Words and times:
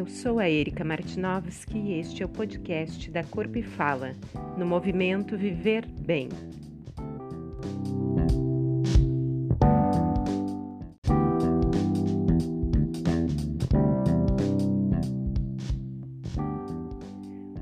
Eu 0.00 0.06
sou 0.06 0.38
a 0.38 0.48
Erika 0.48 0.82
Martinovski 0.82 1.76
e 1.76 2.00
este 2.00 2.22
é 2.22 2.24
o 2.24 2.28
podcast 2.30 3.10
da 3.10 3.22
Corpo 3.22 3.58
e 3.58 3.62
Fala, 3.62 4.16
no 4.56 4.64
movimento 4.64 5.36
Viver 5.36 5.84
Bem. 5.84 6.30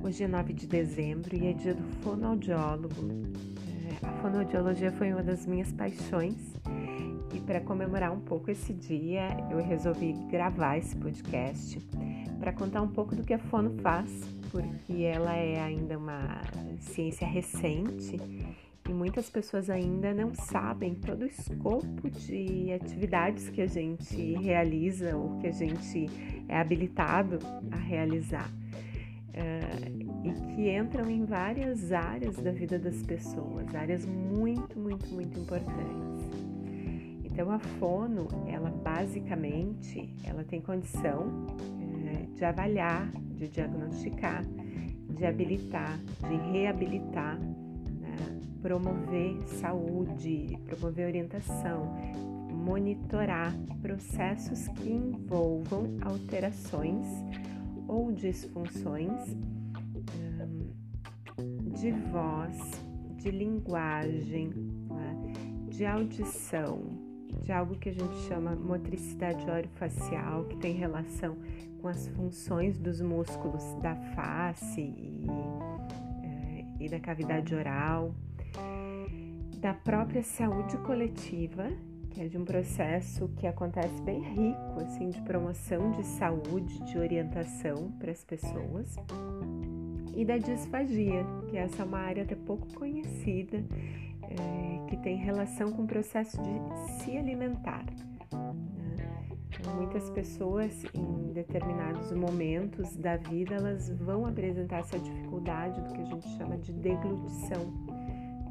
Hoje 0.01 0.23
é 0.23 0.29
9 0.29 0.53
de 0.53 0.69
dezembro 0.69 1.35
e 1.35 1.49
é 1.49 1.53
dia 1.55 1.75
do 1.75 1.83
fonoaudiólogo. 2.05 2.95
É, 3.67 4.07
a 4.07 4.13
fonoaudiologia 4.23 4.93
foi 4.93 5.13
uma 5.13 5.25
das 5.25 5.45
minhas 5.45 5.73
paixões 5.73 6.37
e 7.33 7.41
para 7.41 7.61
comemorar 7.61 8.13
um 8.13 8.21
pouco 8.21 8.51
esse 8.51 8.73
dia, 8.73 9.29
eu 9.51 9.59
resolvi 9.59 10.13
gravar 10.31 10.79
esse 10.79 10.97
podcast 10.97 11.79
para 12.39 12.53
contar 12.53 12.83
um 12.83 12.89
pouco 12.89 13.15
do 13.15 13.23
que 13.23 13.35
a 13.35 13.39
fono 13.39 13.71
faz, 13.83 14.11
porque 14.51 15.03
ela 15.03 15.35
é 15.35 15.61
ainda 15.61 15.99
uma 15.99 16.41
ciência 16.81 17.27
recente 17.27 18.17
e 18.89 18.93
muitas 18.93 19.29
pessoas 19.29 19.69
ainda 19.69 20.15
não 20.15 20.35
sabem 20.35 20.95
todo 20.95 21.23
o 21.23 21.27
escopo 21.27 22.09
de 22.09 22.73
atividades 22.73 23.51
que 23.51 23.61
a 23.61 23.67
gente 23.67 24.33
realiza 24.35 25.15
ou 25.15 25.39
que 25.39 25.47
a 25.47 25.53
gente 25.53 26.07
é 26.49 26.59
habilitado 26.59 27.39
a 27.71 27.77
realizar. 27.77 28.51
Uh, 29.29 30.09
e 30.25 30.33
que 30.55 30.77
entram 30.77 31.09
em 31.09 31.25
várias 31.25 31.93
áreas 31.93 32.37
da 32.37 32.51
vida 32.51 32.79
das 32.79 33.03
pessoas, 33.03 33.73
áreas 33.75 34.05
muito, 34.05 34.77
muito, 34.79 35.07
muito 35.15 35.39
importantes. 35.39 36.08
Então 37.39 37.53
a 37.53 37.59
fono, 37.61 38.27
ela 38.49 38.69
basicamente, 38.69 40.13
ela 40.25 40.43
tem 40.43 40.61
condição 40.61 41.47
é, 42.11 42.27
de 42.35 42.45
avaliar, 42.45 43.13
de 43.37 43.47
diagnosticar, 43.47 44.43
de 45.09 45.25
habilitar, 45.25 45.97
de 46.29 46.35
reabilitar, 46.51 47.39
né? 47.39 48.41
promover 48.61 49.41
saúde, 49.47 50.59
promover 50.67 51.07
orientação, 51.07 51.95
monitorar 52.53 53.55
processos 53.81 54.67
que 54.67 54.91
envolvam 54.91 55.97
alterações 56.03 57.07
ou 57.87 58.11
disfunções 58.11 59.29
hum, 60.19 60.73
de 61.71 61.93
voz, 61.93 62.59
de 63.17 63.31
linguagem, 63.31 64.49
né? 64.91 65.33
de 65.69 65.87
audição, 65.87 66.98
de 67.43 67.53
algo 67.53 67.77
que 67.77 67.89
a 67.89 67.93
gente 67.93 68.17
chama 68.29 68.55
motricidade 68.55 69.49
orofacial, 69.49 70.45
que 70.45 70.57
tem 70.57 70.75
relação 70.75 71.37
com 71.81 71.89
as 71.89 72.09
funções 72.09 72.79
dos 72.79 73.01
músculos 73.01 73.63
da 73.83 73.95
face 74.15 74.81
e, 74.81 75.27
é, 76.23 76.85
e 76.85 76.89
da 76.89 76.99
cavidade 76.99 77.55
oral, 77.55 78.15
da 79.59 79.75
própria 79.75 80.23
saúde 80.23 80.77
coletiva, 80.79 81.69
que 82.11 82.23
é 82.23 82.29
de 82.29 82.39
um 82.39 82.45
processo 82.45 83.29
que 83.37 83.47
acontece 83.47 84.03
bem 84.03 84.21
rico, 84.21 84.81
assim, 84.81 85.11
de 85.11 85.21
promoção 85.23 85.91
de 85.93 86.05
saúde, 86.05 86.83
de 86.85 86.99
orientação 86.99 87.93
para 87.99 88.11
as 88.11 88.25
pessoas, 88.25 88.97
e 90.17 90.25
da 90.25 90.37
disfagia, 90.37 91.25
que 91.49 91.57
essa 91.57 91.83
é 91.83 91.85
uma 91.85 91.99
área 91.99 92.25
até 92.25 92.35
pouco 92.35 92.67
conhecida 92.75 93.65
é, 94.31 94.87
que 94.89 94.97
tem 94.99 95.17
relação 95.17 95.73
com 95.73 95.83
o 95.83 95.87
processo 95.87 96.37
de 96.41 97.03
se 97.03 97.17
alimentar. 97.17 97.85
Né? 97.85 98.97
Então, 99.49 99.75
muitas 99.75 100.11
pessoas, 100.11 100.85
em 100.95 101.33
determinados 101.33 102.13
momentos 102.13 102.97
da 102.97 103.17
vida, 103.17 103.55
elas 103.55 103.89
vão 103.91 104.27
apresentar 104.27 104.79
essa 104.79 104.99
dificuldade 104.99 105.81
do 105.83 105.93
que 105.93 106.01
a 106.01 106.05
gente 106.05 106.29
chama 106.37 106.57
de 106.59 106.73
deglutição, 106.73 107.73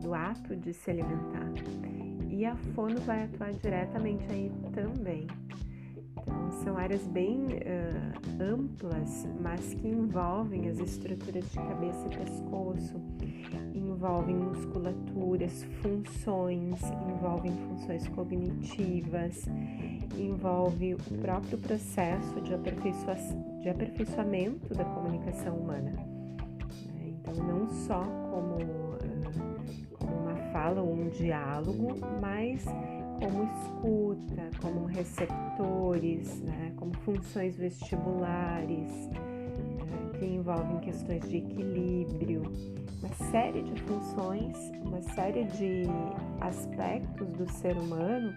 do 0.01 0.13
ato 0.13 0.55
de 0.55 0.73
se 0.73 0.91
alimentar. 0.91 1.51
E 2.29 2.45
a 2.45 2.55
fono 2.55 2.99
vai 3.01 3.23
atuar 3.23 3.51
diretamente 3.53 4.25
aí 4.31 4.51
também. 4.73 5.27
Então, 6.21 6.51
são 6.63 6.77
áreas 6.77 7.07
bem 7.07 7.45
uh, 7.45 8.43
amplas, 8.43 9.27
mas 9.39 9.73
que 9.73 9.87
envolvem 9.87 10.67
as 10.67 10.77
estruturas 10.79 11.49
de 11.49 11.57
cabeça 11.57 12.05
e 12.07 12.17
pescoço, 12.17 13.01
envolvem 13.97 14.35
musculaturas, 14.35 15.63
funções, 15.81 16.79
envolvem 17.09 17.51
funções 17.51 18.07
cognitivas, 18.09 19.45
envolve 20.15 20.93
o 20.93 20.97
próprio 21.19 21.57
processo 21.57 22.39
de, 22.41 22.55
de 23.63 23.69
aperfeiçoamento 23.69 24.75
da 24.75 24.85
comunicação 24.85 25.57
humana. 25.57 25.89
Né? 25.89 27.07
Então, 27.07 27.33
não 27.43 27.67
só 27.67 28.03
como, 28.03 28.59
como 29.97 30.15
uma 30.15 30.35
fala 30.51 30.79
ou 30.79 30.93
um 30.93 31.09
diálogo, 31.09 31.97
mas 32.21 32.65
como 33.19 33.45
escuta, 33.45 34.51
como 34.61 34.85
receptores, 34.85 36.39
né? 36.41 36.71
como 36.75 36.93
funções 36.97 37.57
vestibulares? 37.57 39.09
Que 40.17 40.25
envolvem 40.25 40.79
questões 40.79 41.27
de 41.27 41.37
equilíbrio 41.37 42.43
uma 43.01 43.13
série 43.31 43.61
de 43.61 43.81
funções, 43.83 44.57
uma 44.83 45.01
série 45.01 45.45
de 45.45 45.83
aspectos 46.41 47.27
do 47.29 47.49
ser 47.51 47.77
humano 47.77 48.33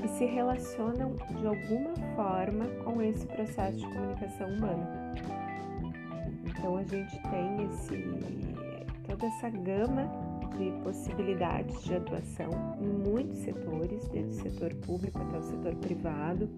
que 0.00 0.08
se 0.08 0.24
relacionam 0.24 1.16
de 1.38 1.46
alguma 1.46 1.94
forma 2.14 2.66
com 2.84 3.02
esse 3.02 3.26
processo 3.26 3.78
de 3.78 3.84
comunicação 3.84 4.48
humana. 4.48 5.14
Então 6.46 6.76
a 6.76 6.82
gente 6.84 7.20
tem 7.22 7.64
esse, 7.66 8.04
toda 9.08 9.26
essa 9.26 9.50
gama 9.50 10.10
de 10.56 10.70
possibilidades 10.82 11.82
de 11.84 11.94
atuação 11.94 12.50
em 12.80 13.10
muitos 13.10 13.38
setores, 13.38 14.06
desde 14.08 14.30
o 14.30 14.42
setor 14.42 14.74
público 14.86 15.18
até 15.18 15.38
o 15.38 15.42
setor 15.42 15.74
privado 15.76 16.48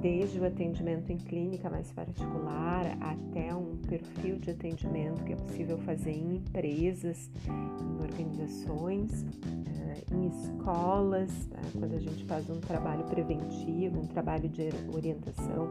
desde 0.00 0.38
o 0.38 0.46
atendimento 0.46 1.10
em 1.10 1.16
clínica 1.16 1.68
mais 1.68 1.90
particular 1.92 2.96
até 3.00 3.54
um 3.54 3.76
perfil 3.88 4.38
de 4.38 4.50
atendimento 4.50 5.24
que 5.24 5.32
é 5.32 5.36
possível 5.36 5.78
fazer 5.78 6.12
em 6.12 6.36
empresas, 6.36 7.30
em 7.48 8.02
organizações, 8.02 9.24
eh, 9.44 10.04
em 10.12 10.28
escolas, 10.28 11.30
tá? 11.46 11.58
quando 11.78 11.94
a 11.94 11.98
gente 11.98 12.24
faz 12.24 12.48
um 12.48 12.60
trabalho 12.60 13.04
preventivo, 13.04 14.00
um 14.00 14.06
trabalho 14.06 14.48
de 14.48 14.68
orientação. 14.92 15.68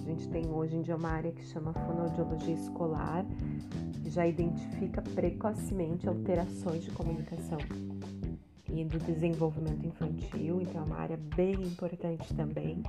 A 0.00 0.04
gente 0.04 0.28
tem 0.28 0.46
hoje 0.50 0.76
em 0.76 0.82
dia 0.82 0.96
uma 0.96 1.10
área 1.10 1.32
que 1.32 1.44
chama 1.46 1.72
fonoaudiologia 1.72 2.54
escolar, 2.54 3.24
que 4.02 4.10
já 4.10 4.26
identifica 4.26 5.00
precocemente 5.00 6.08
alterações 6.08 6.84
de 6.84 6.90
comunicação 6.90 7.58
e 8.72 8.84
do 8.84 8.98
desenvolvimento 8.98 9.86
infantil, 9.86 10.60
então 10.62 10.82
é 10.82 10.84
uma 10.84 10.96
área 10.96 11.18
bem 11.36 11.54
importante 11.54 12.34
também. 12.34 12.82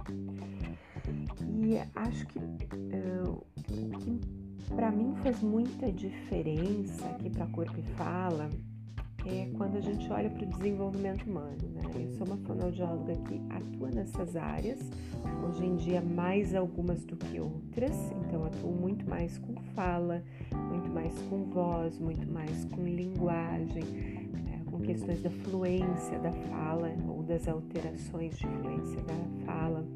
E 1.63 1.79
acho 1.95 2.27
que 2.27 2.39
uh, 2.39 3.31
o 3.31 3.99
que 3.99 4.19
para 4.75 4.91
mim 4.91 5.15
faz 5.23 5.41
muita 5.41 5.89
diferença 5.93 7.05
aqui 7.05 7.29
para 7.29 7.47
Corpo 7.47 7.79
e 7.79 7.83
Fala 7.95 8.49
é 9.25 9.49
quando 9.57 9.77
a 9.77 9.79
gente 9.79 10.11
olha 10.11 10.29
para 10.29 10.43
o 10.43 10.45
desenvolvimento 10.45 11.23
humano. 11.23 11.57
Né? 11.73 11.81
Eu 11.95 12.11
sou 12.17 12.27
uma 12.27 12.35
fonoaudióloga 12.35 13.15
que 13.15 13.41
atua 13.49 13.89
nessas 13.91 14.35
áreas, 14.35 14.77
hoje 15.47 15.65
em 15.65 15.77
dia 15.77 16.01
mais 16.01 16.53
algumas 16.53 17.05
do 17.05 17.15
que 17.15 17.39
outras, 17.39 17.95
então 18.27 18.43
atuo 18.43 18.73
muito 18.73 19.09
mais 19.09 19.37
com 19.37 19.55
fala, 19.73 20.21
muito 20.69 20.89
mais 20.89 21.17
com 21.29 21.45
voz, 21.45 21.97
muito 21.97 22.29
mais 22.29 22.65
com 22.65 22.83
linguagem, 22.83 23.83
né? 24.33 24.61
com 24.69 24.81
questões 24.81 25.21
da 25.21 25.29
fluência 25.29 26.19
da 26.19 26.33
fala 26.33 26.93
ou 27.07 27.23
das 27.23 27.47
alterações 27.47 28.37
de 28.37 28.45
fluência 28.47 29.01
da 29.03 29.45
fala 29.45 29.87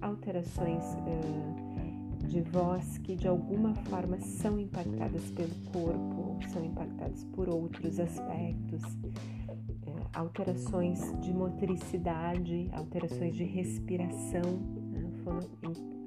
alterações 0.00 0.82
uh, 0.94 2.26
de 2.26 2.40
voz 2.42 2.98
que 2.98 3.14
de 3.14 3.28
alguma 3.28 3.74
forma 3.74 4.20
são 4.20 4.58
impactadas 4.58 5.22
pelo 5.30 5.54
corpo, 5.72 6.38
são 6.52 6.64
impactadas 6.64 7.24
por 7.24 7.48
outros 7.48 8.00
aspectos, 8.00 8.82
uh, 8.82 10.08
alterações 10.14 11.00
de 11.20 11.32
motricidade, 11.32 12.70
alterações 12.72 13.34
de 13.34 13.44
respiração. 13.44 14.42
Né? 14.90 15.10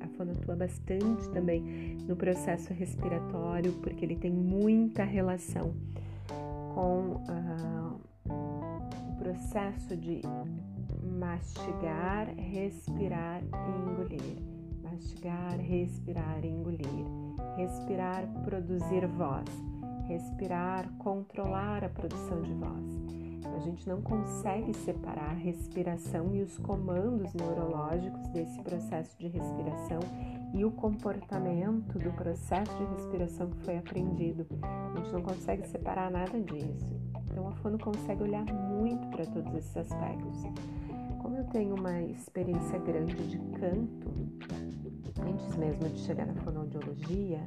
A 0.01 0.07
fono 0.09 0.31
atua 0.31 0.55
bastante 0.55 1.29
também 1.29 1.97
no 2.07 2.15
processo 2.15 2.73
respiratório, 2.73 3.73
porque 3.73 4.05
ele 4.05 4.15
tem 4.15 4.31
muita 4.31 5.03
relação 5.03 5.73
com 6.73 7.21
uh, 7.27 7.99
o 8.29 9.15
processo 9.17 9.95
de 9.97 10.21
mastigar, 11.17 12.29
respirar 12.35 13.41
e 13.41 13.91
engolir. 13.91 14.37
Mastigar, 14.83 15.57
respirar 15.57 16.45
e 16.45 16.47
engolir. 16.47 17.05
Respirar, 17.57 18.27
produzir 18.43 19.07
voz. 19.07 19.45
Respirar, 20.07 20.87
controlar 20.99 21.83
a 21.83 21.89
produção 21.89 22.41
de 22.41 22.53
voz. 22.53 23.07
A 23.55 23.59
gente 23.59 23.89
não 23.89 24.01
consegue 24.01 24.73
separar 24.73 25.31
a 25.31 25.33
respiração 25.33 26.33
e 26.35 26.43
os 26.43 26.57
comandos 26.59 27.33
neurológicos 27.33 28.27
desse 28.27 28.61
processo 28.61 29.17
de 29.17 29.27
respiração 29.27 29.99
e 30.53 30.63
o 30.63 30.71
comportamento 30.71 31.97
do 31.97 32.11
processo 32.13 32.71
de 32.77 32.85
respiração 32.95 33.49
que 33.49 33.65
foi 33.65 33.77
aprendido. 33.77 34.45
A 34.61 34.99
gente 34.99 35.11
não 35.11 35.21
consegue 35.21 35.67
separar 35.67 36.11
nada 36.11 36.39
disso. 36.39 36.95
Então 37.31 37.47
a 37.47 37.51
fono 37.53 37.79
consegue 37.79 38.23
olhar 38.23 38.45
muito 38.45 39.07
para 39.07 39.25
todos 39.25 39.53
esses 39.55 39.75
aspectos. 39.75 40.43
Como 41.27 41.39
eu 41.39 41.43
tenho 41.47 41.75
uma 41.75 42.01
experiência 42.03 42.79
grande 42.79 43.13
de 43.27 43.37
canto, 43.59 44.09
antes 45.21 45.57
mesmo 45.57 45.89
de 45.89 45.99
chegar 45.99 46.25
na 46.25 46.33
fonoaudiologia, 46.35 47.41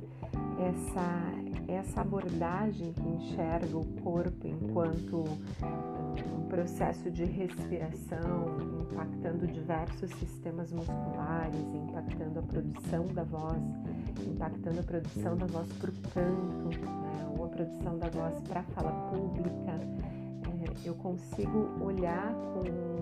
essa, 0.58 1.72
essa 1.72 2.02
abordagem 2.02 2.92
que 2.92 3.08
enxerga 3.08 3.78
o 3.78 3.86
corpo 4.02 4.46
enquanto 4.46 5.24
um 5.24 6.46
processo 6.50 7.10
de 7.10 7.24
respiração, 7.24 8.58
impactando 8.82 9.46
diversos 9.46 10.10
sistemas 10.16 10.70
musculares, 10.70 11.64
impactando 11.74 12.38
a 12.38 12.42
produção 12.42 13.06
da 13.06 13.24
voz, 13.24 13.62
impactando 14.26 14.80
a 14.80 14.82
produção 14.82 15.38
da 15.38 15.46
voz 15.46 15.72
para 15.78 15.90
o 15.90 15.94
canto, 16.12 16.80
né, 16.80 17.34
ou 17.34 17.46
a 17.46 17.48
produção 17.48 17.98
da 17.98 18.10
voz 18.10 18.38
para 18.42 18.60
a 18.60 18.64
fala 18.64 18.92
pública. 19.10 19.72
É, 19.72 20.86
eu 20.86 20.94
consigo 20.96 21.82
olhar 21.82 22.34
com 22.34 23.00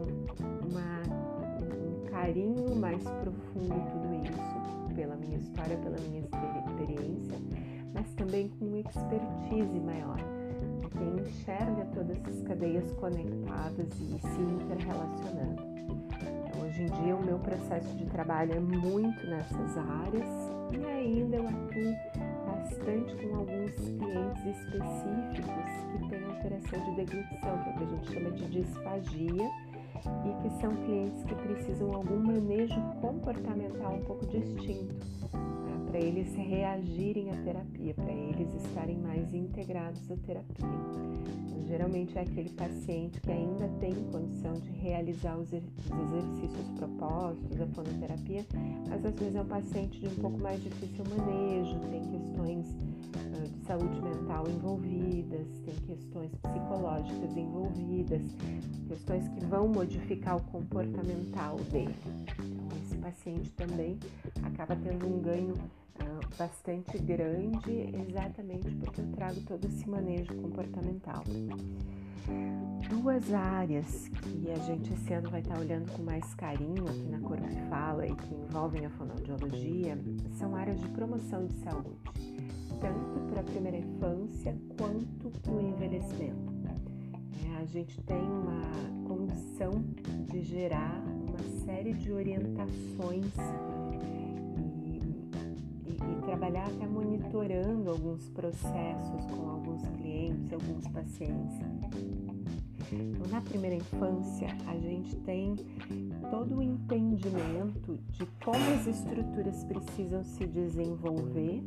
carinho 2.18 2.74
mais 2.74 3.02
profundo 3.04 3.74
tudo 3.92 4.14
isso, 4.24 4.94
pela 4.96 5.14
minha 5.14 5.38
história, 5.38 5.76
pela 5.76 5.96
minha 5.98 6.20
experiência, 6.20 7.38
mas 7.94 8.12
também 8.14 8.48
com 8.48 8.76
expertise 8.76 9.80
maior 9.80 10.18
quem 10.90 11.20
enxerga 11.20 11.84
todas 11.94 12.18
essas 12.18 12.42
cadeias 12.42 12.92
conectadas 12.94 13.88
e 14.00 14.18
se 14.18 14.40
interrelacionando. 14.40 15.62
Então, 16.18 16.66
hoje 16.66 16.82
em 16.82 16.86
dia, 16.86 17.14
o 17.14 17.24
meu 17.24 17.38
processo 17.38 17.96
de 17.96 18.06
trabalho 18.06 18.52
é 18.52 18.60
muito 18.60 19.26
nessas 19.28 19.78
áreas 19.78 20.28
e 20.72 20.84
ainda 20.84 21.36
eu 21.36 21.46
atuo 21.46 21.94
bastante 22.46 23.14
com 23.16 23.36
alguns 23.36 23.72
clientes 23.74 24.44
específicos 24.44 25.70
que 25.92 26.08
têm 26.08 26.24
alteração 26.24 26.84
de 26.84 26.96
deglutição, 26.96 27.62
que 27.62 27.68
é 27.68 27.72
o 27.72 27.76
que 27.76 27.84
a 27.84 27.86
gente 27.86 28.12
chama 28.12 28.30
de 28.32 28.44
disfagia, 28.46 29.50
e 30.06 30.42
que 30.42 30.60
são 30.60 30.74
clientes 30.84 31.22
que 31.24 31.34
precisam 31.34 31.92
algum 31.92 32.18
manejo 32.18 32.80
comportamental 33.00 33.94
um 33.94 34.04
pouco 34.04 34.26
distinto 34.26 34.94
para 35.88 35.98
eles 35.98 36.34
reagirem 36.34 37.30
à 37.30 37.36
terapia, 37.42 37.94
para 37.94 38.12
eles 38.12 38.54
estarem 38.54 38.98
mais 38.98 39.32
integrados 39.32 40.10
à 40.10 40.16
terapia. 40.16 40.66
Então, 41.46 41.66
geralmente 41.66 42.16
é 42.18 42.22
aquele 42.22 42.50
paciente 42.50 43.20
que 43.20 43.30
ainda 43.30 43.68
tem 43.80 43.94
condição 44.12 44.52
de 44.54 44.70
realizar 44.70 45.36
os 45.38 45.50
exercícios 45.52 46.68
propostos, 46.76 47.60
a 47.60 47.66
fonoterapia, 47.68 48.44
mas 48.88 49.04
às 49.04 49.14
vezes 49.14 49.34
é 49.34 49.40
um 49.40 49.46
paciente 49.46 49.98
de 49.98 50.06
um 50.08 50.14
pouco 50.16 50.38
mais 50.38 50.62
difícil 50.62 51.04
manejo, 51.16 51.78
tem 51.90 52.02
questões 52.02 52.66
saúde 53.68 54.00
mental 54.00 54.48
envolvidas, 54.48 55.46
tem 55.64 55.74
questões 55.86 56.30
psicológicas 56.36 57.36
envolvidas, 57.36 58.22
questões 58.88 59.28
que 59.28 59.44
vão 59.44 59.68
modificar 59.68 60.38
o 60.38 60.42
comportamental 60.44 61.56
dele. 61.70 61.94
Então, 62.38 62.78
esse 62.82 62.96
paciente 62.96 63.50
também 63.52 63.98
acaba 64.42 64.74
tendo 64.74 65.06
um 65.06 65.20
ganho 65.20 65.54
bastante 66.38 66.96
grande, 66.98 67.90
exatamente 68.08 68.70
porque 68.76 69.00
eu 69.00 69.12
trago 69.12 69.40
todo 69.42 69.64
esse 69.66 69.88
manejo 69.88 70.34
comportamental. 70.36 71.24
Duas 72.88 73.32
áreas 73.32 74.08
que 74.08 74.50
a 74.50 74.56
gente 74.56 74.92
esse 74.92 75.12
ano 75.12 75.30
vai 75.30 75.40
estar 75.40 75.58
olhando 75.58 75.90
com 75.92 76.02
mais 76.02 76.34
carinho 76.34 76.86
aqui 76.86 77.08
na 77.08 77.18
Corpo 77.20 77.48
Fala 77.68 78.06
e 78.06 78.14
que 78.14 78.34
envolvem 78.34 78.86
a 78.86 78.90
fonoaudiologia 78.90 79.98
são 80.38 80.54
áreas 80.54 80.80
de 80.80 80.88
promoção 80.90 81.46
de 81.46 81.54
saúde, 81.58 81.98
tanto 82.80 83.20
para 83.30 83.40
a 83.40 83.44
primeira 83.44 83.78
infância 83.78 84.56
quanto 84.78 85.30
para 85.40 85.52
o 85.52 85.60
envelhecimento. 85.60 86.52
É, 87.46 87.62
a 87.62 87.64
gente 87.64 88.00
tem 88.02 88.20
uma 88.20 89.06
condição 89.06 89.72
de 90.30 90.42
gerar 90.42 91.02
uma 91.26 91.64
série 91.64 91.92
de 91.92 92.12
orientações 92.12 93.32
trabalhar 96.38 96.66
até 96.66 96.86
monitorando 96.86 97.90
alguns 97.90 98.28
processos 98.28 99.24
com 99.26 99.50
alguns 99.50 99.82
clientes, 99.96 100.52
alguns 100.52 100.86
pacientes. 100.88 101.58
Então, 102.92 103.26
na 103.28 103.40
primeira 103.40 103.76
infância, 103.76 104.48
a 104.66 104.76
gente 104.78 105.16
tem 105.16 105.56
todo 106.30 106.58
o 106.58 106.62
entendimento 106.62 107.98
de 108.10 108.24
como 108.44 108.56
as 108.74 108.86
estruturas 108.86 109.64
precisam 109.64 110.22
se 110.22 110.46
desenvolver 110.46 111.62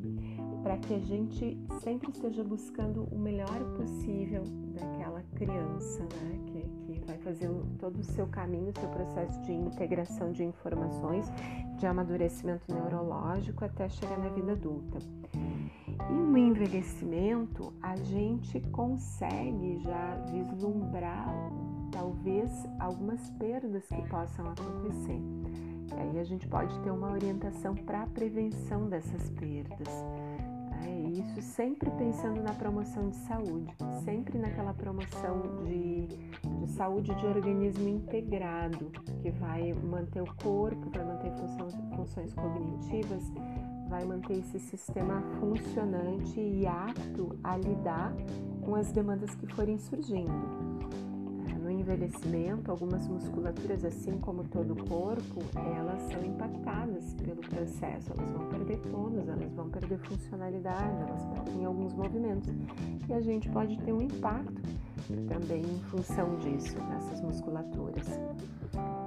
para 0.62 0.78
que 0.78 0.94
a 0.94 1.00
gente 1.00 1.58
sempre 1.81 2.12
esteja 2.12 2.44
buscando 2.44 3.04
o 3.12 3.18
melhor 3.18 3.60
possível 3.75 4.44
daquela 4.74 5.24
criança, 5.36 6.04
né? 6.04 6.40
Que, 6.48 6.94
que 6.94 7.06
vai 7.06 7.18
fazer 7.18 7.50
todo 7.80 8.00
o 8.00 8.04
seu 8.04 8.28
caminho, 8.28 8.72
seu 8.80 8.90
processo 8.90 9.42
de 9.42 9.54
integração 9.54 10.31
de 10.31 10.44
informações, 10.44 11.25
de 11.78 11.86
amadurecimento 11.86 12.72
neurológico 12.72 13.66
até 13.66 13.90
chegar 13.90 14.19
na 14.19 14.30
vida 14.30 14.52
adulta. 14.52 15.00
E 16.10 16.13
no 16.13 16.38
envelhecimento, 16.38 17.74
a 17.81 17.96
gente 17.96 18.60
consegue 18.72 19.80
já 19.80 20.16
vislumbrar 20.31 21.28
talvez 21.92 22.50
algumas 22.80 23.30
perdas 23.31 23.86
que 23.88 24.02
possam 24.10 24.46
acontecer. 24.50 25.19
E 25.90 26.00
aí 26.00 26.19
a 26.19 26.24
gente 26.24 26.48
pode 26.48 26.78
ter 26.80 26.92
uma 26.92 27.12
orientação 27.12 27.75
para 27.75 28.04
a 28.04 28.07
prevenção 28.07 28.88
dessas 28.88 29.30
perdas. 29.31 29.90
É 30.86 31.10
isso 31.10 31.42
sempre 31.42 31.89
pensando 31.92 32.42
na 32.42 32.54
promoção 32.54 33.10
de 33.10 33.16
saúde, 33.18 33.75
sempre 34.04 34.38
naquela 34.38 34.74
promoção 34.74 35.42
de, 35.66 36.07
de 36.07 36.72
saúde 36.72 37.13
de 37.16 37.25
organismo 37.25 37.88
integrado, 37.88 38.92
que 39.22 39.31
vai 39.31 39.74
manter 39.74 40.22
o 40.22 40.36
corpo, 40.36 40.89
vai 40.89 41.06
manter 41.06 41.31
funções, 41.31 41.75
funções 41.95 42.33
cognitivas, 42.33 43.24
vai 43.88 44.06
manter 44.06 44.39
esse 44.39 44.60
sistema 44.60 45.22
funcionante 45.39 46.39
e 46.39 46.66
apto 46.66 47.38
a 47.44 47.57
lidar 47.57 48.13
com 48.62 48.75
as 48.75 48.92
demandas 48.92 49.36
que 49.36 49.48
forem 49.48 49.78
surgindo 49.78 50.72
envelhecimento, 51.81 52.72
algumas 52.72 53.07
musculaturas, 53.07 53.83
assim 53.83 54.18
como 54.19 54.44
todo 54.45 54.73
o 54.73 54.88
corpo, 54.88 55.42
elas 55.78 56.02
são 56.04 56.23
impactadas 56.23 57.14
pelo 57.16 57.42
processo, 57.42 58.11
elas 58.18 58.31
vão 58.31 58.47
perder 58.47 58.80
tônus, 58.90 59.28
elas 59.28 59.54
vão 59.54 59.69
perder 59.69 59.97
funcionalidade, 60.00 61.02
elas 61.02 61.26
perdem 61.26 61.66
alguns 61.66 61.94
movimentos. 61.94 62.50
E 63.07 63.14
a 63.14 63.21
gente 63.21 63.50
pode 63.50 63.78
ter 63.80 63.92
um 63.92 64.02
impacto 64.02 64.61
também 65.28 65.61
em 65.61 65.80
função 65.90 66.38
disso, 66.38 66.78
nessas 66.90 67.21
musculaturas. 67.21 68.07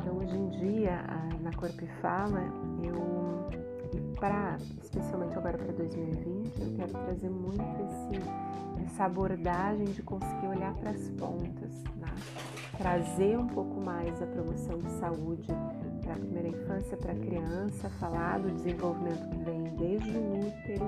Então, 0.01 0.19
hoje 0.19 0.37
em 0.37 0.49
dia, 0.51 1.05
na 1.41 1.53
Corpo 1.53 1.83
e 1.83 1.89
Fala, 2.01 2.43
eu, 2.83 3.49
para, 4.21 4.57
especialmente 4.83 5.37
agora 5.37 5.57
para 5.57 5.73
2020, 5.73 6.61
eu 6.61 6.75
quero 6.77 6.93
trazer 6.93 7.31
muito 7.31 7.63
esse, 7.63 8.85
essa 8.85 9.05
abordagem 9.05 9.87
de 9.87 10.03
conseguir 10.03 10.49
olhar 10.49 10.75
para 10.75 10.91
as 10.91 11.09
pontas, 11.11 11.83
né? 11.97 12.15
Trazer 12.77 13.39
um 13.39 13.47
pouco 13.47 13.81
mais 13.81 14.21
a 14.23 14.27
promoção 14.27 14.79
de 14.79 14.91
saúde 14.93 15.53
para 16.03 16.13
a 16.13 16.17
primeira 16.17 16.49
infância, 16.49 16.97
para 16.97 17.13
a 17.13 17.17
criança, 17.17 17.89
falar 18.01 18.39
do 18.41 18.51
desenvolvimento 18.51 19.29
que 19.31 19.39
vem 19.39 19.65
desde 19.77 20.11
o 20.11 20.47
útero 20.47 20.85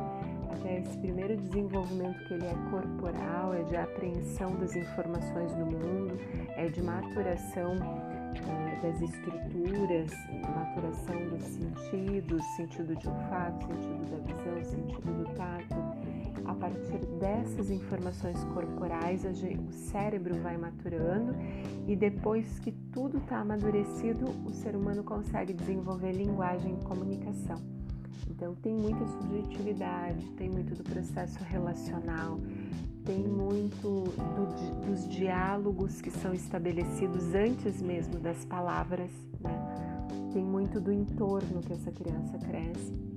até 0.51 0.81
esse 0.81 0.99
primeiro 0.99 1.37
desenvolvimento 1.37 2.19
que 2.27 2.35
ele 2.35 2.47
é 2.47 2.55
corporal, 2.71 3.55
é 3.55 3.63
de 3.63 3.77
apreensão 3.77 4.55
das 4.57 4.75
informações 4.75 5.55
do 5.55 5.67
mundo, 5.67 6.19
é 6.57 6.69
de 6.69 6.83
maturação 6.83 7.77
uh, 7.77 8.83
das 8.83 9.01
estruturas, 9.01 10.11
maturação 10.55 11.29
dos 11.29 11.43
sentidos, 11.43 12.43
sentido 12.57 12.97
de 12.97 13.09
olfato, 13.09 13.67
sentido 13.67 14.11
da 14.11 14.35
visão, 14.35 14.65
sentido 14.65 15.25
do 15.25 15.35
tato 15.35 15.96
a 16.45 16.55
partir 16.55 16.99
dessas 17.19 17.71
informações 17.71 18.43
corporais, 18.55 19.25
o 19.25 19.73
cérebro 19.73 20.35
vai 20.43 20.57
maturando 20.57 21.35
e 21.87 21.97
depois 21.97 22.59
que 22.59 22.73
tudo 22.93 23.19
está 23.19 23.39
amadurecido, 23.39 24.27
o 24.45 24.53
ser 24.53 24.75
humano 24.77 25.03
consegue 25.03 25.53
desenvolver 25.53 26.13
linguagem 26.13 26.77
e 26.81 26.85
comunicação. 26.85 27.57
Então, 28.29 28.55
tem 28.57 28.75
muita 28.75 29.07
subjetividade, 29.07 30.27
tem 30.33 30.51
muito 30.51 30.75
do 30.75 30.85
processo 30.85 31.43
relacional, 31.45 32.39
tem 33.05 33.21
muito 33.21 34.05
do, 34.05 34.87
dos 34.87 35.09
diálogos 35.09 36.03
que 36.03 36.11
são 36.11 36.35
estabelecidos 36.35 37.35
antes 37.35 37.81
mesmo 37.81 38.19
das 38.19 38.45
palavras, 38.45 39.11
né? 39.41 39.97
tem 40.33 40.45
muito 40.45 40.81
do 40.81 40.93
entorno 40.93 41.61
que 41.63 41.73
essa 41.73 41.91
criança 41.91 42.37
cresce. 42.37 43.16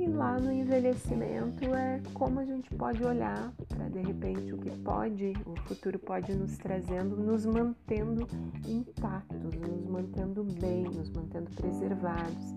E 0.00 0.06
lá 0.06 0.40
no 0.40 0.50
envelhecimento 0.50 1.74
é 1.74 2.00
como 2.14 2.40
a 2.40 2.44
gente 2.46 2.74
pode 2.74 3.04
olhar 3.04 3.52
para 3.68 3.86
de 3.90 3.98
repente 3.98 4.50
o 4.54 4.56
que 4.56 4.70
pode, 4.78 5.34
o 5.44 5.54
futuro 5.68 5.98
pode 5.98 6.34
nos 6.34 6.56
trazendo, 6.56 7.18
nos 7.18 7.44
mantendo 7.44 8.26
intactos, 8.66 9.54
nos 9.56 9.86
mantendo 9.86 10.42
bem, 10.58 10.84
nos 10.84 11.10
mantendo 11.10 11.50
preservados. 11.50 12.54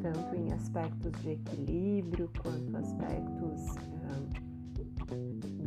tanto 0.00 0.34
em 0.34 0.50
aspectos 0.54 1.12
de 1.20 1.32
equilíbrio 1.32 2.30
quanto 2.42 2.74
aspectos 2.74 3.60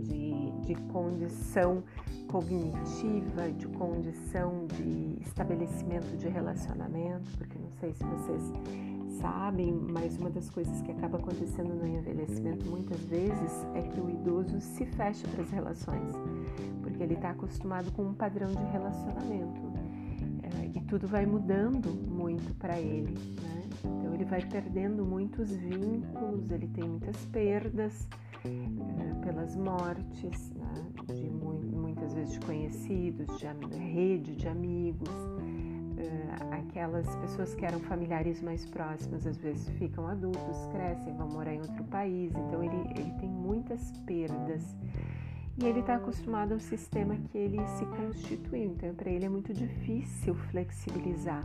de, 0.07 0.51
de 0.65 0.75
condição 0.91 1.83
cognitiva, 2.27 3.51
de 3.55 3.67
condição 3.67 4.65
de 4.65 5.21
estabelecimento 5.21 6.17
de 6.17 6.27
relacionamento, 6.27 7.29
porque 7.37 7.59
não 7.59 7.71
sei 7.79 7.93
se 7.93 8.03
vocês 8.03 8.96
sabem, 9.19 9.73
mas 9.73 10.17
uma 10.17 10.29
das 10.29 10.49
coisas 10.49 10.81
que 10.81 10.91
acaba 10.91 11.17
acontecendo 11.17 11.73
no 11.73 11.87
envelhecimento 11.87 12.65
muitas 12.69 12.99
vezes 13.05 13.65
é 13.73 13.81
que 13.81 13.99
o 13.99 14.09
idoso 14.09 14.59
se 14.59 14.85
fecha 14.85 15.27
para 15.27 15.43
as 15.43 15.51
relações, 15.51 16.13
porque 16.81 17.01
ele 17.03 17.13
está 17.13 17.31
acostumado 17.31 17.91
com 17.91 18.03
um 18.03 18.13
padrão 18.13 18.47
de 18.47 18.63
relacionamento 18.71 19.61
é, 20.43 20.77
e 20.77 20.81
tudo 20.81 21.07
vai 21.07 21.25
mudando 21.25 21.89
muito 22.09 22.53
para 22.55 22.79
ele, 22.79 23.13
né? 23.41 23.63
Então 23.83 24.13
ele 24.13 24.25
vai 24.25 24.41
perdendo 24.41 25.05
muitos 25.05 25.51
vínculos, 25.51 26.51
ele 26.51 26.67
tem 26.67 26.83
muitas 26.83 27.17
perdas 27.25 28.07
é, 28.45 29.25
pelas 29.25 29.55
mortes, 29.55 30.51
né? 30.51 30.85
de 31.13 31.29
muitas 31.29 32.13
vezes 32.13 32.33
de 32.33 32.39
conhecidos, 32.41 33.27
de 33.37 33.77
rede 33.77 34.35
de 34.35 34.47
amigos 34.47 35.36
uh, 35.97 36.53
aquelas 36.53 37.07
pessoas 37.17 37.53
que 37.55 37.65
eram 37.65 37.79
familiares 37.79 38.41
mais 38.41 38.65
próximas 38.65 39.25
às 39.25 39.37
vezes 39.37 39.67
ficam 39.77 40.07
adultos, 40.07 40.65
crescem, 40.71 41.15
vão 41.15 41.27
morar 41.27 41.53
em 41.53 41.61
outro 41.61 41.83
país, 41.85 42.31
então 42.35 42.63
ele, 42.63 42.77
ele 42.95 43.11
tem 43.19 43.29
muitas 43.29 43.91
perdas 44.05 44.75
e 45.57 45.65
ele 45.65 45.79
está 45.79 45.95
acostumado 45.95 46.53
ao 46.53 46.59
sistema 46.59 47.15
que 47.15 47.37
ele 47.37 47.57
se 47.67 47.85
constituiu, 47.85 48.71
então 48.71 48.93
para 48.93 49.09
ele 49.09 49.25
é 49.25 49.29
muito 49.29 49.53
difícil 49.53 50.35
flexibilizar. 50.35 51.43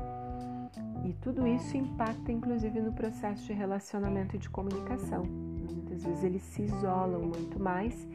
E 1.04 1.12
tudo 1.14 1.46
isso 1.46 1.76
impacta 1.76 2.30
inclusive 2.30 2.80
no 2.80 2.92
processo 2.92 3.44
de 3.46 3.52
relacionamento 3.52 4.36
e 4.36 4.38
de 4.38 4.48
comunicação. 4.48 5.24
Muitas 5.24 6.04
vezes 6.04 6.24
eles 6.24 6.42
se 6.42 6.62
isolam 6.62 7.22
muito 7.22 7.58
mais 7.58 8.06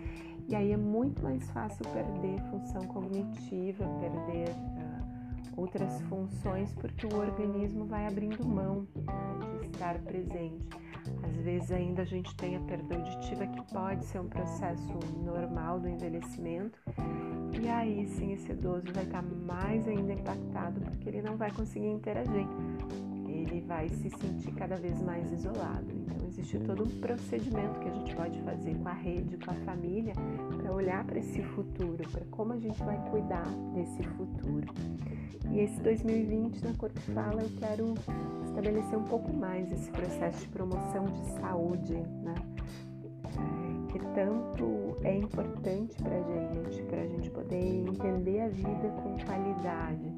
e 0.47 0.55
aí 0.55 0.71
é 0.71 0.77
muito 0.77 1.21
mais 1.21 1.49
fácil 1.51 1.83
perder 1.91 2.39
função 2.49 2.81
cognitiva, 2.83 3.85
perder 3.99 4.55
outras 5.57 5.99
funções, 6.03 6.73
porque 6.75 7.07
o 7.07 7.17
organismo 7.17 7.85
vai 7.85 8.05
abrindo 8.05 8.45
mão 8.45 8.87
né, 8.95 9.03
de 9.59 9.67
estar 9.67 9.97
presente. 9.99 10.63
Às 11.23 11.35
vezes 11.37 11.71
ainda 11.71 12.03
a 12.03 12.05
gente 12.05 12.35
tem 12.35 12.55
a 12.55 12.59
perda 12.61 12.95
auditiva, 12.95 13.47
que 13.47 13.73
pode 13.73 14.05
ser 14.05 14.19
um 14.19 14.27
processo 14.27 14.99
normal 15.23 15.79
do 15.79 15.89
envelhecimento, 15.89 16.79
e 17.59 17.67
aí 17.67 18.05
sim 18.07 18.33
esse 18.33 18.51
idoso 18.51 18.85
vai 18.93 19.03
estar 19.03 19.23
mais 19.23 19.87
ainda 19.87 20.13
impactado, 20.13 20.79
porque 20.81 21.09
ele 21.09 21.21
não 21.21 21.35
vai 21.35 21.51
conseguir 21.51 21.87
interagir, 21.87 22.45
ele 23.27 23.61
vai 23.61 23.89
se 23.89 24.09
sentir 24.09 24.51
cada 24.53 24.75
vez 24.75 25.01
mais 25.01 25.31
isolado. 25.31 25.85
Então 25.91 26.27
existe 26.27 26.59
todo 26.59 26.83
um 26.83 26.99
procedimento 26.99 27.79
que 27.79 27.87
a 27.87 27.93
gente 27.93 28.15
pode 28.15 28.39
fazer 28.41 28.75
com 28.75 28.89
a 28.89 28.93
rede, 28.93 29.37
com 29.37 29.51
a 29.51 29.55
família, 29.65 30.13
para 30.67 30.75
olhar 30.75 31.05
para 31.05 31.17
esse 31.17 31.41
futuro, 31.41 32.03
para 32.11 32.25
como 32.29 32.51
a 32.51 32.57
gente 32.57 32.83
vai 32.83 32.97
cuidar 33.09 33.47
desse 33.73 34.03
futuro. 34.03 34.67
E 35.49 35.59
esse 35.61 35.79
2020 35.79 36.61
na 36.65 36.73
Corpo 36.73 36.99
Fala 37.13 37.41
eu 37.41 37.49
quero 37.57 37.93
estabelecer 38.43 38.99
um 38.99 39.05
pouco 39.05 39.31
mais 39.31 39.71
esse 39.71 39.89
processo 39.89 40.41
de 40.41 40.49
promoção 40.49 41.05
de 41.05 41.25
saúde, 41.39 41.93
né? 41.93 42.35
Que 43.89 43.99
tanto 44.13 44.97
é 45.03 45.15
importante 45.15 45.95
para 46.03 46.17
a 46.17 46.21
gente, 46.21 46.83
para 46.83 47.01
a 47.01 47.07
gente 47.07 47.29
poder 47.29 47.87
entender 47.87 48.41
a 48.41 48.49
vida 48.49 48.89
com 49.01 49.15
qualidade, 49.25 50.11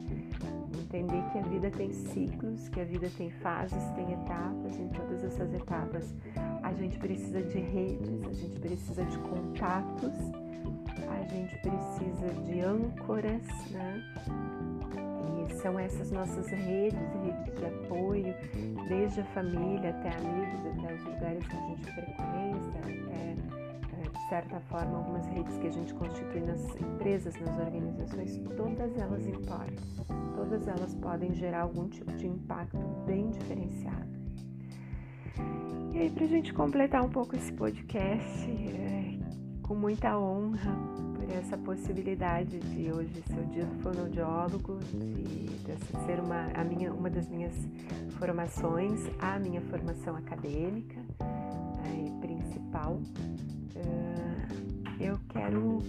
entender 0.80 1.24
que 1.32 1.38
a 1.38 1.42
vida 1.44 1.70
tem 1.70 1.94
ciclos, 1.94 2.70
que 2.70 2.82
a 2.82 2.86
vida 2.86 3.08
tem 3.16 3.30
fases, 3.30 3.84
tem 3.92 4.14
etapas, 4.14 4.80
em 4.80 4.88
todas 4.90 5.24
essas 5.24 5.54
etapas 5.54 6.16
a 6.70 6.74
gente 6.74 7.00
precisa 7.00 7.42
de 7.42 7.58
redes, 7.58 8.24
a 8.28 8.34
gente 8.34 8.60
precisa 8.60 9.04
de 9.04 9.18
contatos, 9.18 10.14
a 11.10 11.34
gente 11.34 11.58
precisa 11.62 12.34
de 12.46 12.60
âncoras, 12.62 13.42
né? 13.72 14.04
são 15.62 15.78
essas 15.78 16.12
nossas 16.12 16.48
redes, 16.48 17.00
redes 17.24 17.58
de 17.58 17.66
apoio, 17.66 18.34
desde 18.88 19.22
a 19.22 19.26
família 19.26 19.90
até 19.90 20.10
amigos, 20.16 20.66
até 20.66 20.94
os 20.94 21.04
lugares 21.04 21.48
que 21.48 21.56
a 21.56 21.68
gente 21.68 21.92
frequenta, 21.92 22.80
até, 22.80 23.36
é, 23.98 24.10
de 24.10 24.30
certa 24.30 24.60
forma, 24.62 24.98
algumas 25.00 25.26
redes 25.28 25.58
que 25.58 25.68
a 25.68 25.72
gente 25.72 25.94
constitui 25.96 26.42
nas 26.42 26.62
empresas, 26.78 27.36
nas 27.42 27.60
organizações, 27.60 28.38
todas 28.56 28.98
elas 28.98 29.28
importam, 29.28 29.84
todas 30.36 30.68
elas 30.68 30.96
podem 30.96 31.34
gerar 31.34 31.64
algum 31.64 31.90
tipo 31.90 32.14
de 32.14 32.28
impacto 32.28 32.78
bem 33.06 33.30
diferenciado. 33.30 34.19
E 36.00 36.04
aí, 36.04 36.10
para 36.10 36.24
a 36.24 36.28
gente 36.28 36.54
completar 36.54 37.04
um 37.04 37.10
pouco 37.10 37.36
esse 37.36 37.52
podcast, 37.52 38.50
é, 38.50 39.20
com 39.62 39.76
muita 39.76 40.18
honra, 40.18 40.74
essa 41.38 41.58
possibilidade 41.58 42.58
de 42.58 42.90
hoje 42.90 43.22
ser 43.28 43.38
o 43.38 43.46
dia 43.48 43.66
do 43.66 43.84
fonoaudiólogo, 43.84 44.80
de 44.94 45.50
dessa 45.66 46.06
ser 46.06 46.22
uma, 46.22 46.54
a 46.54 46.64
minha, 46.64 46.94
uma 46.94 47.10
das 47.10 47.28
minhas 47.28 47.54
formações, 48.18 48.98
a 49.20 49.38
minha 49.40 49.60
formação 49.64 50.16
acadêmica 50.16 51.02
né, 51.20 52.18
principal. 52.22 52.94
Uh, 53.76 55.04
eu 55.04 55.20
quero 55.28 55.80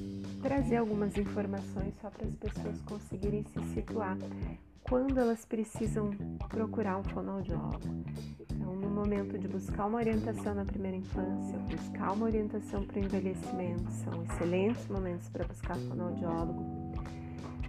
trazer 0.43 0.79
algumas 0.79 1.17
informações 1.17 1.95
só 2.03 2.11
para 2.11 2.27
as 2.27 2.35
pessoas 2.35 2.81
conseguirem 2.81 3.45
se 3.45 3.63
situar 3.75 4.19
quando 4.83 5.19
elas 5.19 5.45
precisam 5.45 6.11
procurar 6.49 6.99
um 6.99 7.05
fonoaudiólogo. 7.05 8.05
Então, 8.41 8.75
no 8.75 8.91
momento 8.91 9.39
de 9.39 9.47
buscar 9.49 9.87
uma 9.87 9.99
orientação 9.99 10.55
na 10.55 10.65
primeira 10.65 10.97
infância, 10.97 11.59
buscar 11.59 12.13
uma 12.13 12.27
orientação 12.27 12.85
para 12.85 13.01
o 13.01 13.05
envelhecimento, 13.05 13.91
são 13.91 14.23
excelentes 14.25 14.87
momentos 14.89 15.29
para 15.29 15.45
buscar 15.45 15.77
fonoaudiólogo. 15.77 16.63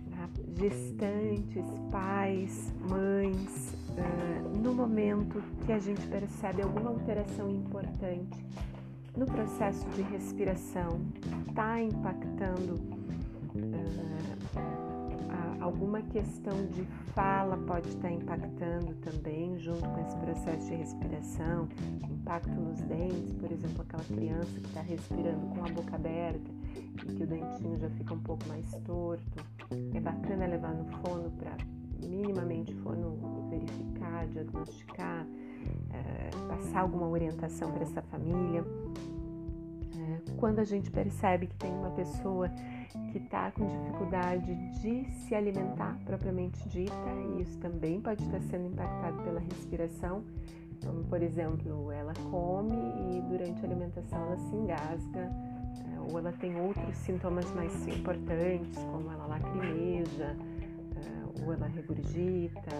Né? 0.07 0.29
Gestantes, 0.57 1.65
pais, 1.91 2.73
mães, 2.89 3.75
uh, 3.91 4.57
no 4.57 4.73
momento 4.73 5.41
que 5.65 5.71
a 5.71 5.79
gente 5.79 6.05
percebe 6.07 6.61
alguma 6.61 6.89
alteração 6.89 7.49
importante 7.49 8.45
no 9.15 9.25
processo 9.25 9.85
de 9.89 10.01
respiração, 10.03 11.01
está 11.47 11.81
impactando 11.81 12.75
uh, 13.55 14.80
alguma 15.59 16.01
questão 16.01 16.65
de 16.67 16.83
fala 17.13 17.57
pode 17.57 17.89
estar 17.89 18.11
impactando 18.11 18.93
também, 18.95 19.57
junto 19.59 19.81
com 19.81 20.01
esse 20.01 20.17
processo 20.17 20.67
de 20.67 20.75
respiração, 20.75 21.67
impacto 22.09 22.49
nos 22.49 22.79
dentes, 22.81 23.33
por 23.33 23.51
exemplo, 23.51 23.81
aquela 23.81 24.03
criança 24.03 24.59
que 24.59 24.67
está 24.67 24.81
respirando 24.81 25.47
com 25.47 25.65
a 25.65 25.69
boca 25.69 25.95
aberta 25.95 26.51
e 26.75 27.13
que 27.13 27.23
o 27.23 27.27
dentinho 27.27 27.77
já 27.77 27.89
fica 27.89 28.13
um 28.13 28.21
pouco 28.21 28.47
mais 28.47 28.65
torto. 28.85 29.43
É 29.93 29.99
bacana 29.99 30.45
levar 30.45 30.73
no 30.73 30.85
fono 30.99 31.31
para 31.31 31.57
minimamente 32.07 32.73
fono 32.75 33.47
verificar, 33.49 34.27
diagnosticar, 34.27 35.25
é, 35.91 36.29
passar 36.47 36.81
alguma 36.81 37.07
orientação 37.07 37.71
para 37.71 37.83
essa 37.83 38.01
família. 38.03 38.63
Quando 40.37 40.59
a 40.59 40.63
gente 40.63 40.89
percebe 40.91 41.47
que 41.47 41.55
tem 41.55 41.71
uma 41.71 41.91
pessoa 41.91 42.49
que 43.11 43.17
está 43.17 43.51
com 43.51 43.67
dificuldade 43.67 44.53
de 44.79 45.05
se 45.11 45.35
alimentar 45.35 45.97
propriamente 46.05 46.67
dita, 46.69 46.93
e 47.37 47.41
isso 47.41 47.57
também 47.59 48.01
pode 48.01 48.23
estar 48.23 48.41
sendo 48.41 48.67
impactado 48.67 49.21
pela 49.23 49.39
respiração. 49.39 50.23
Então, 50.77 51.03
por 51.03 51.21
exemplo, 51.21 51.91
ela 51.91 52.13
come 52.31 52.75
e 53.15 53.21
durante 53.21 53.61
a 53.61 53.65
alimentação 53.65 54.19
ela 54.25 54.37
se 54.37 54.55
engasga, 54.55 55.19
é, 55.19 55.99
ou 55.99 56.17
ela 56.17 56.31
tem 56.31 56.59
outros 56.59 56.97
sintomas 56.97 57.49
mais 57.53 57.87
importantes, 57.87 58.77
como 58.91 59.11
ela 59.11 59.27
lacrimeja, 59.27 60.35
é, 60.95 61.43
ou 61.45 61.53
ela 61.53 61.67
regurgita. 61.67 62.75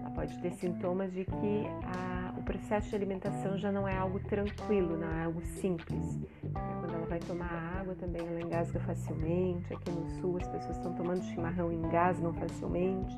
Ela 0.00 0.10
pode 0.10 0.38
ter 0.38 0.52
sintomas 0.52 1.12
de 1.12 1.24
que 1.24 1.66
a, 1.84 2.21
o 2.42 2.44
processo 2.44 2.88
de 2.88 2.96
alimentação 2.96 3.56
já 3.56 3.70
não 3.70 3.86
é 3.86 3.96
algo 3.96 4.18
tranquilo, 4.18 4.96
não 4.96 5.08
é 5.08 5.24
algo 5.24 5.40
simples. 5.60 6.20
Quando 6.52 6.92
ela 6.92 7.06
vai 7.06 7.20
tomar 7.20 7.78
água 7.78 7.94
também 7.94 8.26
ela 8.26 8.40
engasga 8.40 8.80
facilmente. 8.80 9.72
Aqui 9.72 9.90
no 9.92 10.04
sul 10.20 10.38
as 10.38 10.48
pessoas 10.48 10.76
estão 10.76 10.92
tomando 10.92 11.22
chimarrão 11.22 11.72
e 11.72 11.76
engasgam 11.76 12.34
facilmente. 12.34 13.16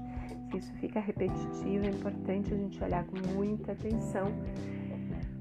Se 0.50 0.59
isso 0.59 0.73
fica 0.75 1.00
repetitivo, 1.00 1.87
é 1.87 1.88
importante 1.88 2.52
a 2.52 2.57
gente 2.57 2.85
olhar 2.85 3.04
com 3.04 3.16
muita 3.35 3.73
atenção, 3.73 4.31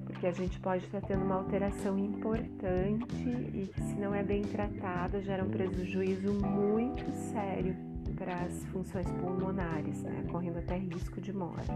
porque 0.06 0.28
a 0.28 0.32
gente 0.32 0.58
pode 0.62 0.86
estar 0.86 1.02
tendo 1.02 1.26
uma 1.26 1.36
alteração 1.36 2.00
importante 2.00 3.28
e 3.54 3.68
que 3.68 3.82
se 3.82 3.96
não 3.96 4.16
é 4.16 4.24
bem 4.24 4.44
tratada 4.44 5.22
gera 5.22 5.44
um 5.44 5.50
prejuízo 5.50 6.34
muito 6.34 7.04
sério 7.34 7.76
para 8.16 8.34
as 8.46 8.64
funções 8.68 9.12
pulmonares, 9.12 10.04
né? 10.04 10.24
correndo 10.32 10.60
até 10.60 10.78
risco 10.78 11.20
de 11.20 11.34
morte. 11.34 11.70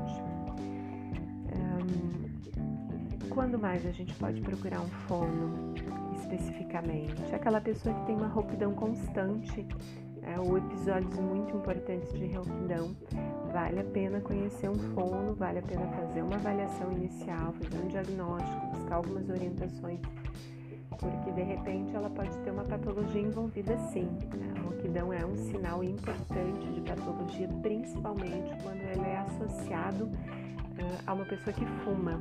Um, 1.55 3.27
quando 3.29 3.59
mais 3.59 3.85
a 3.85 3.91
gente 3.91 4.13
pode 4.15 4.41
procurar 4.41 4.81
um 4.81 4.89
fono 5.07 5.73
especificamente? 6.15 7.33
Aquela 7.33 7.61
pessoa 7.61 7.93
que 7.93 8.05
tem 8.05 8.15
uma 8.15 8.27
rouquidão 8.27 8.73
constante, 8.73 9.65
é, 10.23 10.39
ou 10.39 10.57
episódios 10.57 11.17
muito 11.17 11.55
importantes 11.55 12.11
de 12.13 12.27
rouquidão, 12.33 12.95
vale 13.51 13.79
a 13.79 13.83
pena 13.83 14.19
conhecer 14.19 14.69
um 14.69 14.77
fono, 14.93 15.33
vale 15.33 15.59
a 15.59 15.61
pena 15.61 15.87
fazer 15.87 16.21
uma 16.21 16.35
avaliação 16.35 16.91
inicial, 16.91 17.53
fazer 17.53 17.83
um 17.83 17.87
diagnóstico, 17.87 18.67
buscar 18.67 18.95
algumas 18.95 19.29
orientações, 19.29 20.01
porque 20.99 21.31
de 21.31 21.43
repente 21.43 21.95
ela 21.95 22.09
pode 22.09 22.37
ter 22.39 22.51
uma 22.51 22.63
patologia 22.63 23.21
envolvida 23.21 23.77
sim. 23.91 24.09
A 24.57 24.61
rouquidão 24.61 25.13
é 25.13 25.25
um 25.25 25.37
sinal 25.37 25.81
importante 25.83 26.67
de 26.73 26.81
patologia, 26.81 27.47
principalmente 27.61 28.53
quando 28.63 28.81
ele 28.81 29.07
é 29.07 29.17
associado 29.19 30.09
a 31.05 31.13
uma 31.13 31.25
pessoa 31.25 31.53
que 31.53 31.65
fuma. 31.83 32.19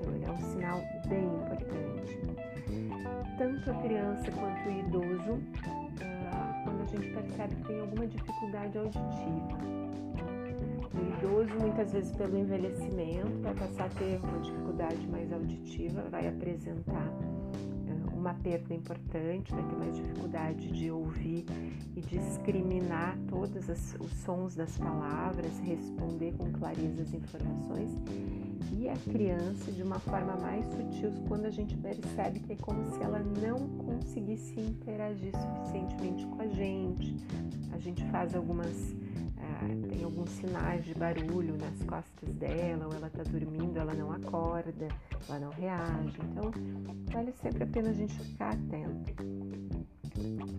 Então, 0.00 0.28
é 0.28 0.30
um 0.30 0.40
sinal 0.50 0.80
bem 1.06 1.24
importante. 1.24 2.20
Tanto 3.38 3.70
a 3.70 3.74
criança 3.82 4.30
quanto 4.32 4.68
o 4.68 4.80
idoso, 4.80 5.32
uh, 5.32 6.64
quando 6.64 6.82
a 6.82 6.86
gente 6.86 7.08
percebe 7.14 7.54
que 7.56 7.64
tem 7.64 7.80
alguma 7.80 8.06
dificuldade 8.06 8.78
auditiva 8.78 9.90
o 10.94 11.18
idoso, 11.18 11.54
muitas 11.60 11.92
vezes 11.92 12.14
pelo 12.16 12.36
envelhecimento, 12.36 13.40
vai 13.42 13.54
passar 13.54 13.86
a 13.86 13.88
ter 13.90 14.18
uma 14.22 14.38
dificuldade 14.40 15.06
mais 15.08 15.32
auditiva, 15.32 16.02
vai 16.10 16.28
apresentar 16.28 17.12
uma 18.20 18.34
perda 18.34 18.74
importante, 18.74 19.50
vai 19.52 19.62
ter 19.66 19.76
mais 19.76 19.96
dificuldade 19.96 20.70
de 20.70 20.90
ouvir 20.90 21.46
e 21.96 22.00
discriminar 22.02 23.18
todos 23.28 23.68
os 23.68 24.12
sons 24.24 24.54
das 24.54 24.76
palavras, 24.76 25.58
responder 25.60 26.34
com 26.36 26.52
clareza 26.52 27.02
as 27.02 27.14
informações. 27.14 27.90
E 28.72 28.88
a 28.88 28.96
criança, 29.10 29.72
de 29.72 29.82
uma 29.82 29.98
forma 29.98 30.36
mais 30.36 30.66
sutil, 30.66 31.10
quando 31.26 31.46
a 31.46 31.50
gente 31.50 31.76
percebe 31.78 32.40
que 32.40 32.52
é 32.52 32.56
como 32.56 32.84
se 32.92 33.02
ela 33.02 33.18
não 33.18 33.58
conseguisse 33.78 34.60
interagir 34.60 35.32
suficientemente 35.34 36.26
com 36.26 36.42
a 36.42 36.46
gente, 36.46 37.16
a 37.72 37.78
gente 37.78 38.04
faz 38.10 38.34
algumas 38.34 38.94
tem 39.88 40.04
alguns 40.04 40.30
sinais 40.30 40.84
de 40.84 40.94
barulho 40.94 41.56
nas 41.56 41.82
costas 41.82 42.28
dela, 42.36 42.86
ou 42.86 42.94
ela 42.94 43.08
está 43.08 43.22
dormindo, 43.22 43.78
ela 43.78 43.92
não 43.92 44.10
acorda, 44.10 44.88
ela 45.28 45.38
não 45.38 45.50
reage. 45.50 46.18
Então, 46.30 46.50
vale 47.10 47.32
sempre 47.32 47.64
a 47.64 47.66
pena 47.66 47.90
a 47.90 47.92
gente 47.92 48.14
ficar 48.18 48.50
atento. 48.50 49.14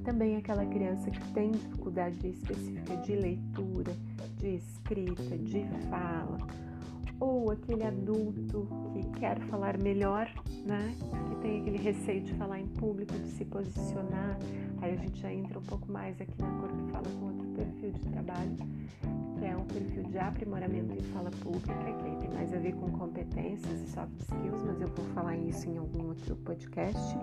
Também 0.03 0.37
aquela 0.37 0.65
criança 0.65 1.09
que 1.09 1.33
tem 1.33 1.51
dificuldade 1.51 2.27
específica 2.27 2.97
de 2.97 3.15
leitura, 3.15 3.91
de 4.37 4.55
escrita, 4.55 5.37
de 5.37 5.65
fala, 5.89 6.37
ou 7.19 7.51
aquele 7.51 7.83
adulto 7.83 8.67
que 8.93 9.19
quer 9.19 9.39
falar 9.41 9.77
melhor, 9.77 10.27
né? 10.65 10.95
Que 11.29 11.35
tem 11.41 11.61
aquele 11.61 11.77
receio 11.77 12.21
de 12.21 12.33
falar 12.33 12.59
em 12.59 12.67
público, 12.67 13.13
de 13.13 13.29
se 13.29 13.45
posicionar. 13.45 14.37
Aí 14.81 14.93
a 14.93 14.97
gente 14.97 15.21
já 15.21 15.31
entra 15.31 15.59
um 15.59 15.63
pouco 15.63 15.91
mais 15.91 16.19
aqui 16.19 16.33
na 16.41 16.49
cor 16.59 16.69
que 16.69 16.91
fala 16.91 17.05
com 17.19 17.25
outro 17.25 17.47
perfil 17.49 17.91
de 17.91 18.01
trabalho, 18.09 18.57
é 19.45 19.55
um 19.55 19.65
perfil 19.65 20.03
de 20.03 20.17
aprimoramento 20.17 20.93
em 20.93 21.01
fala 21.13 21.31
pública, 21.31 21.73
que 21.73 22.05
aí 22.05 22.15
tem 22.17 22.29
mais 22.29 22.53
a 22.53 22.57
ver 22.57 22.73
com 22.73 22.91
competências 22.91 23.81
e 23.81 23.87
soft 23.87 24.11
skills, 24.19 24.63
mas 24.63 24.81
eu 24.81 24.87
vou 24.87 25.05
falar 25.13 25.35
isso 25.37 25.69
em 25.69 25.77
algum 25.77 26.07
outro 26.07 26.35
podcast. 26.37 27.15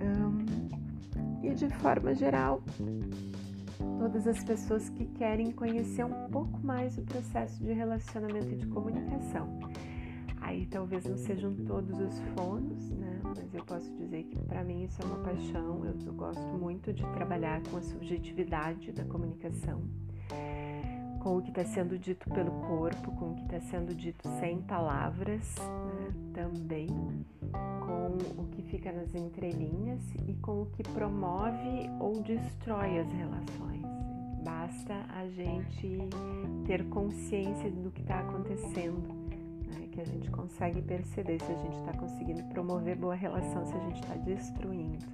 Um, 0.00 0.68
e 1.42 1.54
de 1.54 1.68
forma 1.68 2.14
geral, 2.14 2.62
todas 3.98 4.26
as 4.26 4.42
pessoas 4.42 4.88
que 4.90 5.06
querem 5.06 5.52
conhecer 5.52 6.04
um 6.04 6.28
pouco 6.30 6.58
mais 6.64 6.96
o 6.98 7.02
processo 7.02 7.62
de 7.62 7.72
relacionamento 7.72 8.52
e 8.52 8.56
de 8.56 8.66
comunicação. 8.66 9.58
Aí 10.40 10.66
talvez 10.66 11.04
não 11.04 11.16
sejam 11.16 11.54
todos 11.54 11.98
os 11.98 12.18
fonos, 12.34 12.90
né? 12.92 13.20
Mas 13.22 13.52
eu 13.52 13.64
posso 13.64 13.92
dizer 13.96 14.24
que 14.24 14.38
para 14.44 14.64
mim 14.64 14.84
isso 14.84 15.00
é 15.02 15.04
uma 15.04 15.18
paixão. 15.18 15.84
Eu, 15.84 15.94
eu, 16.06 16.12
gosto 16.14 16.46
muito 16.58 16.92
de 16.92 17.02
trabalhar 17.12 17.60
com 17.70 17.76
a 17.76 17.82
subjetividade 17.82 18.92
da 18.92 19.04
comunicação, 19.04 19.82
com 21.20 21.36
o 21.36 21.42
que 21.42 21.50
está 21.50 21.64
sendo 21.64 21.98
dito 21.98 22.28
pelo 22.30 22.50
corpo, 22.50 23.10
com 23.12 23.32
o 23.32 23.34
que 23.34 23.42
está 23.42 23.60
sendo 23.60 23.94
dito 23.94 24.28
sem 24.40 24.60
palavras, 24.62 25.54
né? 25.56 26.14
também, 26.34 26.88
com 27.80 28.40
o 28.40 28.46
que 28.50 28.62
fica 28.62 28.92
nas 28.92 29.14
entrelinhas 29.14 30.00
e 30.26 30.34
com 30.34 30.62
o 30.62 30.66
que 30.66 30.82
promove 30.82 31.90
ou 32.00 32.22
destrói 32.22 32.98
as 32.98 33.12
relações. 33.12 33.82
Basta 34.42 34.94
a 35.10 35.28
gente 35.28 35.98
ter 36.66 36.84
consciência 36.88 37.70
do 37.70 37.90
que 37.90 38.00
está 38.00 38.20
acontecendo 38.20 39.28
que 39.98 40.02
a 40.02 40.04
gente 40.04 40.30
consegue 40.30 40.80
perceber 40.80 41.40
se 41.40 41.50
a 41.50 41.56
gente 41.56 41.76
está 41.76 41.92
conseguindo 41.92 42.44
promover 42.44 42.96
boa 42.96 43.16
relação, 43.16 43.66
se 43.66 43.74
a 43.74 43.80
gente 43.80 44.00
está 44.00 44.14
destruindo. 44.14 45.04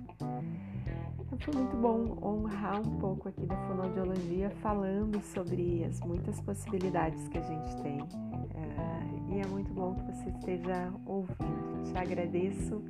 Foi 1.40 1.54
muito 1.54 1.76
bom 1.76 2.16
honrar 2.22 2.80
um 2.80 2.98
pouco 2.98 3.28
aqui 3.28 3.44
da 3.46 3.56
fonoaudiologia 3.66 4.50
falando 4.62 5.20
sobre 5.20 5.84
as 5.84 6.00
muitas 6.00 6.40
possibilidades 6.40 7.28
que 7.28 7.38
a 7.38 7.42
gente 7.42 7.82
tem. 7.82 8.00
Uh, 8.00 9.32
e 9.32 9.40
é 9.40 9.46
muito 9.46 9.72
bom 9.72 9.94
que 9.94 10.04
você 10.12 10.30
esteja 10.30 10.92
ouvindo. 11.04 11.82
Te 11.84 11.98
agradeço 11.98 12.82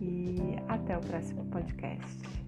e 0.00 0.36
até 0.68 0.96
o 0.96 1.00
próximo 1.00 1.44
podcast. 1.46 2.47